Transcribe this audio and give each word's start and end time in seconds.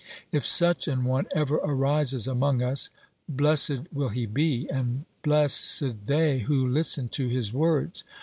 If 0.31 0.47
such 0.47 0.87
an 0.87 1.03
one 1.03 1.27
ever 1.35 1.57
arises 1.57 2.25
among 2.25 2.63
us, 2.63 2.89
blessed 3.29 3.81
will 3.93 4.09
he 4.09 4.25
be, 4.25 4.67
and 4.67 5.05
blessed 5.21 6.07
they 6.07 6.39
who 6.39 6.67
listen 6.67 7.07
to 7.09 7.27
his 7.27 7.53
words. 7.53 8.03